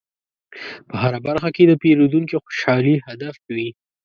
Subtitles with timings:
[0.87, 3.69] په هره برخه کې د پیرودونکي خوشحالي هدف وي.